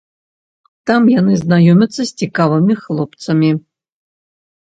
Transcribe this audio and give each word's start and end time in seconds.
Там 0.89 1.01
яны 1.19 1.33
знаёмяцца 1.41 1.99
з 2.05 2.11
цікавымі 2.23 2.73
хлопцамі. 2.87 3.51